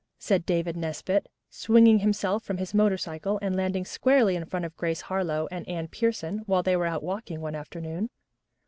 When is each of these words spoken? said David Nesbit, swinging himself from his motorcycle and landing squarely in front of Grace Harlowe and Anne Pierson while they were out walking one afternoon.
said 0.17 0.47
David 0.47 0.75
Nesbit, 0.75 1.29
swinging 1.51 1.99
himself 1.99 2.41
from 2.43 2.57
his 2.57 2.73
motorcycle 2.73 3.37
and 3.43 3.55
landing 3.55 3.85
squarely 3.85 4.35
in 4.35 4.43
front 4.45 4.65
of 4.65 4.75
Grace 4.75 5.01
Harlowe 5.01 5.47
and 5.51 5.67
Anne 5.69 5.89
Pierson 5.89 6.39
while 6.47 6.63
they 6.63 6.75
were 6.75 6.87
out 6.87 7.03
walking 7.03 7.39
one 7.39 7.53
afternoon. 7.53 8.09